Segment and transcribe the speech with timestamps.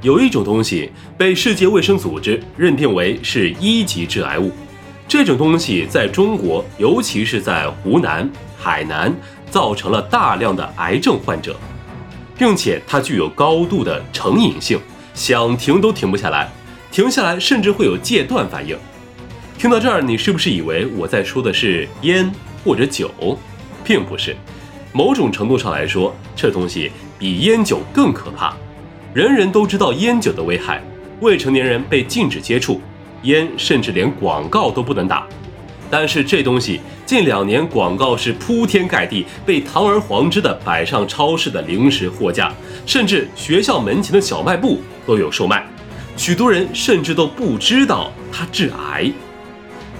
[0.00, 4.52] 有一种东西被世界卫生组织认定为是一级致癌物，
[5.08, 9.12] 这种东西在中国，尤其是在湖南、海南，
[9.50, 11.58] 造成了大量的癌症患者，
[12.38, 14.78] 并且它具有高度的成瘾性，
[15.14, 16.48] 想停都停不下来，
[16.92, 18.78] 停下来甚至会有戒断反应。
[19.58, 22.30] 听到这儿，你是不是以为我在说的是烟
[22.64, 23.10] 或者酒？
[23.82, 24.36] 并不是，
[24.92, 28.54] 某种程度上来说，这东西比烟酒更可怕。
[29.14, 30.82] 人人都知道烟酒的危害，
[31.20, 32.78] 未成年人被禁止接触
[33.22, 35.26] 烟，甚至连广告都不能打。
[35.90, 42.52] 但是这东西近两年广告是铺天盖地，被堂而皇之的摆上超市的零食货架，
[42.84, 45.66] 甚至学校门前的小卖部都有售卖。
[46.14, 49.10] 许多人甚至都不知道它致癌。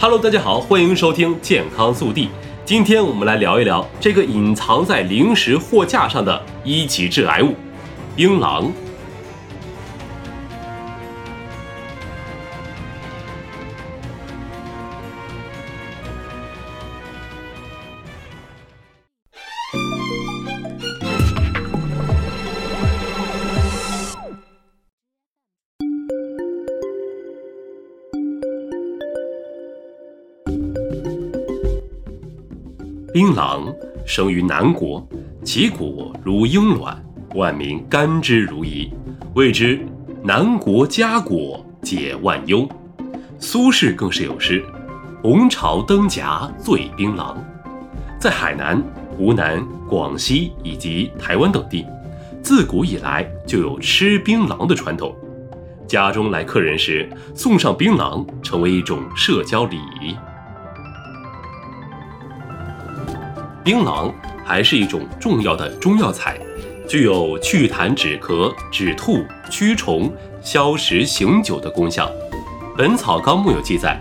[0.00, 2.28] Hello，大家好，欢迎收听健康速递。
[2.64, 7.54] 今天我们来聊一聊这个隐藏在零食货架上的一级致癌物——
[8.16, 8.68] 槟榔。
[33.16, 35.02] 槟榔生于南国，
[35.42, 37.02] 其果如鹰卵，
[37.34, 38.92] 万民甘之如饴，
[39.32, 39.80] 谓之
[40.22, 42.68] 南国佳果，解万忧。
[43.38, 44.62] 苏轼更是有诗
[45.24, 47.34] ：“红朝灯夹醉槟榔。”
[48.20, 48.84] 在海南、
[49.16, 51.86] 湖南、广西以及台湾等地，
[52.42, 55.16] 自古以来就有吃槟榔的传统。
[55.88, 60.14] 家中来客人时，送上槟榔，成为一种社交礼仪。
[63.66, 64.14] 槟榔
[64.44, 66.38] 还是一种重要的中药材，
[66.88, 70.08] 具有祛痰止咳、止吐、驱虫、
[70.40, 72.06] 消食醒酒的功效。
[72.76, 74.00] 《本草纲目》有记载，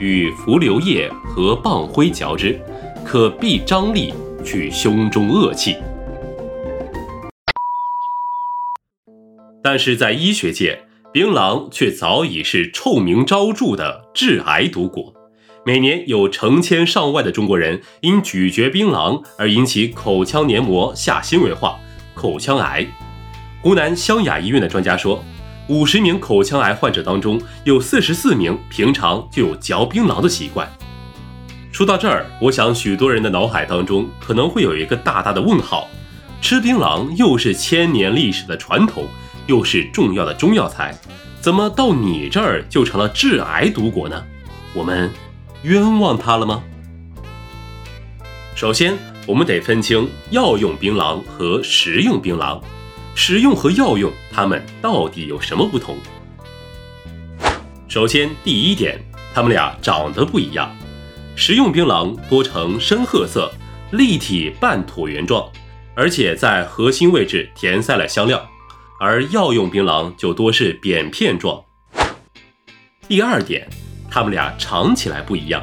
[0.00, 2.60] 与浮流叶和棒灰嚼之，
[3.04, 4.12] 可避张力，
[4.44, 5.76] 去胸中恶气。
[9.62, 10.76] 但是在医学界，
[11.12, 15.14] 槟榔却早已是臭名昭著的致癌毒果。
[15.66, 21.78] 每年有成千上万的中国人因咀嚼槟榔而引起口腔黏膜下纤维化、
[22.12, 22.86] 口腔癌。
[23.62, 25.24] 湖南湘雅医院的专家说，
[25.68, 30.70] 五十名口腔癌患者当中，有四十四名平常就有嚼槟榔的习惯。
[31.72, 35.88] 说到这儿，我想许多人的脑海当中可能会有一个大大的问号：
[36.42, 39.06] 吃槟榔又是千年历史的传统，
[39.46, 40.94] 又是重要的中药材，
[41.40, 44.22] 怎么到你这儿就成了致癌毒果呢？
[44.74, 45.10] 我们。
[45.64, 46.62] 冤枉他了吗？
[48.54, 52.60] 首先，我们得分清药用槟榔和食用槟榔。
[53.14, 55.96] 食用和药用，它们到底有什么不同？
[57.88, 59.00] 首先，第一点，
[59.32, 60.70] 它们俩长得不一样。
[61.34, 63.50] 食用槟榔多呈深褐色、
[63.92, 65.50] 立体半椭圆状，
[65.94, 68.46] 而且在核心位置填塞了香料，
[69.00, 71.64] 而药用槟榔就多是扁片状。
[73.08, 73.66] 第二点。
[74.14, 75.60] 它们俩尝起来不一样，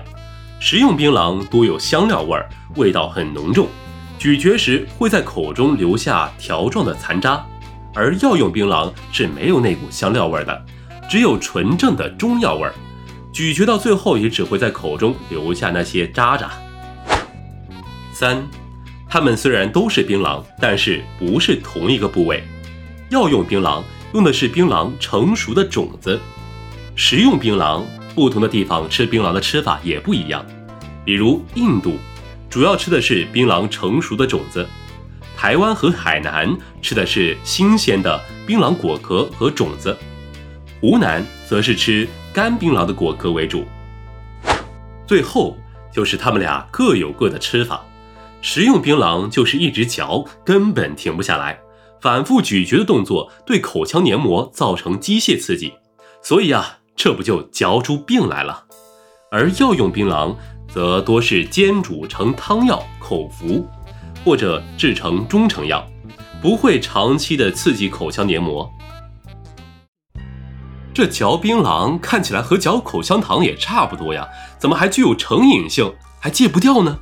[0.59, 3.69] 食用槟榔多有香料味儿，味道很浓重，
[4.19, 7.45] 咀嚼时会在口中留下条状的残渣；
[7.94, 10.66] 而药用槟榔是没有那股香料味的，
[11.09, 12.73] 只有纯正的中药味儿，
[13.31, 16.51] 咀嚼到最后也只会在口中留下那些渣渣。
[18.11, 18.45] 三，
[19.07, 22.44] 它们虽然都是槟榔，但是不是同一个部位。
[23.11, 23.81] 药用槟榔
[24.13, 26.19] 用的是槟榔成熟的种子，
[26.97, 27.85] 食用槟榔。
[28.13, 30.45] 不同的地方吃槟榔的吃法也不一样，
[31.05, 31.97] 比如印度
[32.49, 34.67] 主要吃的是槟榔成熟的种子，
[35.38, 39.97] 台湾和海南吃的是新鲜的槟榔果壳和种子，
[40.79, 43.66] 湖南则是吃干槟榔的果壳为主。
[45.07, 45.57] 最后
[45.93, 47.83] 就是他们俩各有各的吃法，
[48.41, 51.59] 食用槟榔就是一直嚼，根本停不下来，
[52.02, 55.73] 反复咀嚼的动作对口腔黏膜造成机械刺激，
[56.22, 56.79] 所以啊。
[56.96, 58.66] 这不就嚼出病来了？
[59.32, 60.35] 而药用槟榔
[60.67, 63.66] 则多是煎煮成汤药口服，
[64.23, 65.85] 或者制成中成药，
[66.41, 68.70] 不会长期的刺激口腔黏膜。
[70.93, 74.28] 这嚼槟榔看起来和嚼口香糖也差不多呀，
[74.59, 76.99] 怎么还具有成瘾性，还戒不掉呢？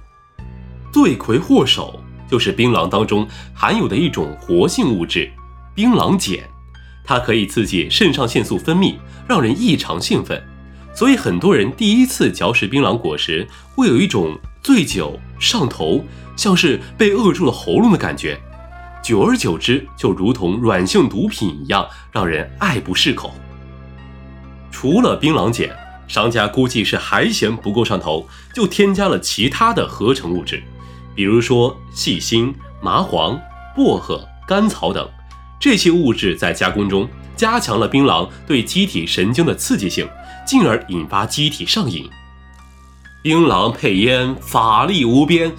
[0.94, 2.00] 罪魁祸首
[2.30, 5.32] 就是槟榔当中含有的一种活性物质——
[5.76, 6.48] 槟榔碱。
[7.10, 8.94] 它可以刺激肾上腺素分泌，
[9.28, 10.40] 让人异常兴奋，
[10.94, 18.40] 所以很多人第一次嚼食槟榔果时，会有一种醉酒、上头，像是被扼住了喉咙的感觉。
[19.02, 23.34] 久而久之就如同软性毒品一样，让人爱不释口。
[24.70, 25.76] 除了槟榔碱，
[26.08, 30.62] 商家估计是还嫌不够上头，就添加了其他的合成物质，
[31.16, 32.54] 比如说细辛、
[32.84, 33.42] 麻黄、
[33.76, 35.10] 薄荷、甘草等。
[35.60, 40.08] 这些物质在加工中加强了槟榔对机体神经的刺激性，
[40.46, 42.10] 进而引发机体上瘾。
[43.22, 45.52] 槟榔配烟，法力无边；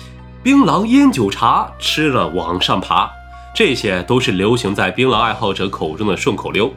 [0.42, 3.10] 槟榔烟酒茶，吃了往上爬。
[3.54, 6.72] 这些都是流行在槟榔爱好者口中的顺口溜。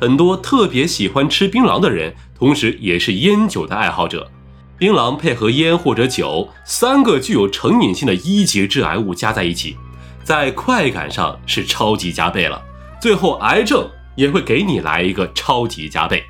[0.00, 4.30] 很多特别喜欢吃槟榔的人，同时也是烟酒的爱好者。
[4.78, 9.76] 槟榔配合烟或者酒，三个具有成瘾性的一级致癌物加在一起，
[10.22, 12.62] 在快感上是超级加倍了。
[13.00, 16.22] 最后，癌症也会给你来一个超级加倍。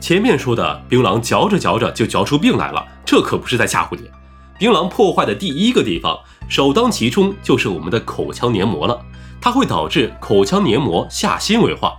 [0.00, 4.10] 前面说的槟榔嚼着嚼着就嚼出病来了，这可不是在吓唬你。
[4.58, 6.18] 槟榔破坏的第一个地方，
[6.48, 8.98] 首当其冲就是我们的口腔黏膜了，
[9.40, 11.92] 它会导致口腔黏膜下纤维化。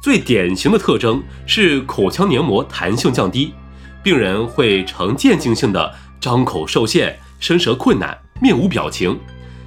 [0.00, 3.54] 最典型的特征是口腔黏膜弹性降低，
[4.02, 9.18] 病人会呈渐进性的张口受限、伸舌困难、面无表情，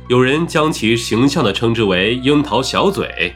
[0.07, 3.35] 有人将其形象的称之为“樱桃小嘴”。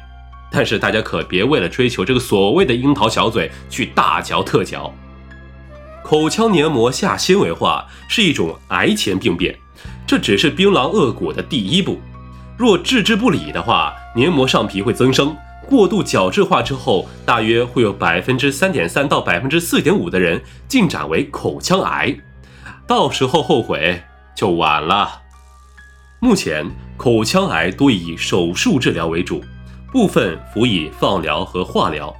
[0.51, 4.91] 但是大家可别为了追求这个所谓的樱桃小嘴去大嚼特嚼。
[6.03, 9.55] 口腔黏膜下纤维化是一种癌前病变，
[10.07, 11.99] 这只是槟榔恶果的第一步。
[12.57, 15.37] 若置之不理的话，黏膜上皮会增生，
[15.67, 22.15] 过度角质化之后，大约会有百分之三点三到百分之四点五的人进展为口腔癌，
[22.87, 24.01] 到时候后悔
[24.35, 25.21] 就晚了。
[26.19, 29.43] 目前口腔癌多以手术治疗为主。
[29.91, 32.15] 部分辅以放疗和化疗，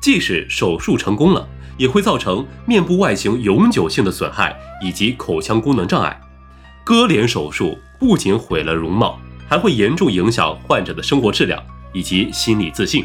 [0.00, 6.20] 即使手术成功了，也会造成面部外形永久性的损害以及口腔功能障碍。
[6.84, 9.18] 割脸手术不仅毁了容貌，
[9.48, 11.60] 还会严重影响患者的生活质量
[11.92, 13.04] 以及心理自信。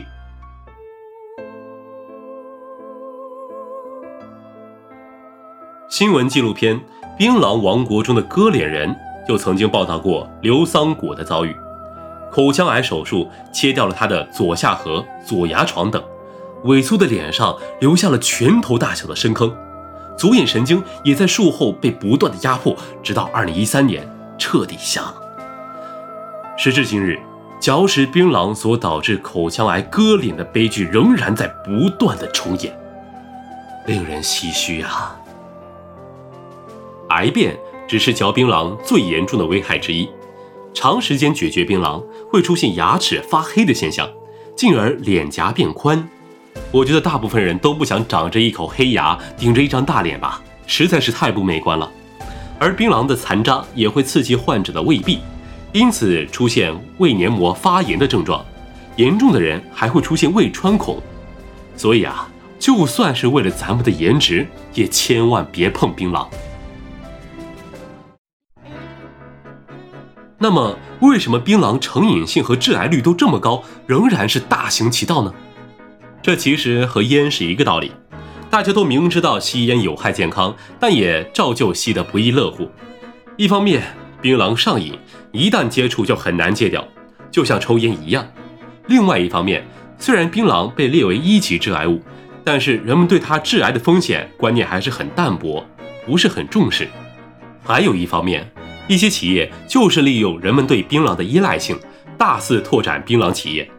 [5.90, 6.76] 新闻纪录片
[7.18, 8.90] 《槟榔王国中的割脸人》
[9.28, 11.56] 就曾经报道过刘桑果的遭遇。
[12.32, 16.04] 口腔癌手术切掉了他的左下颌、左牙床等，
[16.66, 19.56] 萎缩的脸上留下了拳头大小的深坑，
[20.18, 25.16] 左眼神经也在术后被不断的压迫，直到二零一三年彻底瞎了。
[26.58, 27.20] 时至今日，
[27.60, 32.76] 嚼食槟榔所导致口腔癌割脸的悲剧仍然在不断的重演，
[33.86, 35.16] 令人唏嘘啊！
[37.10, 37.56] 癌变
[37.94, 40.10] 只是嚼槟榔最严重的危害之一。
[40.74, 44.10] 长时间咀嚼槟榔会出现牙齿发黑的现象，
[44.56, 46.10] 进而脸颊变宽。
[46.72, 51.88] 我觉得大部分人都不想长着一口黑牙，顶着一张大脸吧，实在是太不美观了。
[52.58, 55.20] 而槟榔的残渣也会刺激患者的胃壁，
[55.72, 58.44] 因此出现胃黏膜发炎的症状。
[58.96, 61.00] 严重的人还会出现胃穿孔。
[61.78, 66.26] 所以啊，就算是为了咱们的颜值，也千万别碰槟榔。
[70.44, 75.34] 那么，为什么槟榔成瘾性和致癌率都这么高，仍然是大行其道呢？
[76.22, 77.94] 这其实和烟是一个道理，
[78.50, 82.70] 大家都明知道吸烟有害健康，但也照旧吸得不亦乐乎。
[83.38, 83.82] 一方面，
[84.22, 85.00] 槟榔上瘾，
[85.32, 86.86] 一旦接触就很难戒掉，
[87.32, 88.26] 就像抽烟一样；
[88.88, 89.66] 另外一方面，
[89.98, 92.02] 虽然槟榔被列为一级致癌物，
[92.44, 95.66] 但是人们对它致癌的风险观念还是很淡薄，
[96.06, 96.90] 不是很重视。
[97.64, 98.46] 还有一方面。
[98.88, 101.78] 一些企业就是利用人们对槟榔的依赖性，
[102.18, 103.70] 大肆拓展槟榔企业。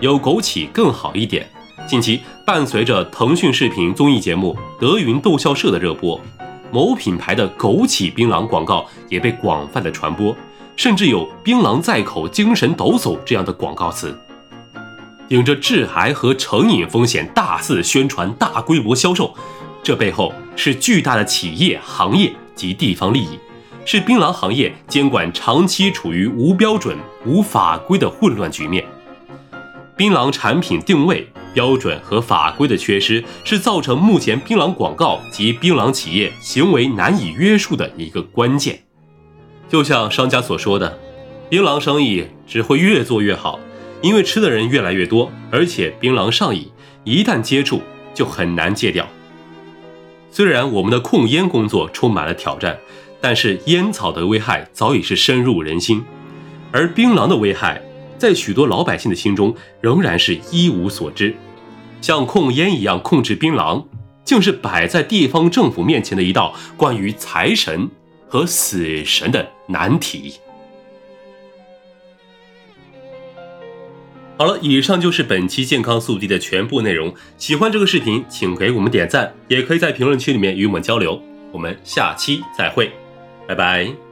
[0.00, 1.48] 有枸杞更好一点。
[1.86, 6.20] 近期伴随着腾讯视频综艺节目《德云逗笑社》的热播，
[6.70, 10.36] 某品牌的枸杞槟榔广告也被广泛的传播，
[10.76, 14.14] 甚至有“槟榔在口，精神抖擞”这样的广告词。
[15.26, 19.34] 顶着致癌和成瘾风险，大肆宣传、大规模销售，
[19.82, 23.38] 这背后是巨大的企业、行业及地方利益。
[23.84, 28.84] 是槟榔行业监管长期处于无标准、无法规的混乱局面。
[29.96, 38.80] 槟榔产品定位标准和法规的缺失，是造成目前槟榔广告及槟榔企业行为难以约束的一个关键。
[39.68, 40.98] 就像商家所说的，
[41.48, 43.58] 槟榔生意只会越做越好，
[44.02, 46.70] 因为吃的人越来越多，而且槟榔上瘾，
[47.04, 47.82] 一旦接触
[48.14, 49.06] 就很难戒掉。
[50.30, 52.78] 虽然我们的控烟工作充满了挑战。
[53.20, 56.02] 但是烟草的危害早已是深入人心，
[56.72, 57.82] 而槟榔的危害
[58.16, 61.34] 在许多老百姓的心中仍然是一无所知。
[62.00, 63.84] 像控烟一样控制槟榔，
[64.24, 67.90] 竟是摆在地方政府面前的一道关于财神
[68.26, 70.34] 和死神的难题。
[74.38, 77.14] 好了，以上就是本期健康速递的全部内容。
[77.36, 81.20] 喜欢这个视频，请给我们点赞，也可以在评论区里面与我们交流。
[81.52, 82.90] 我们下期再会，
[83.50, 84.09] 拜拜。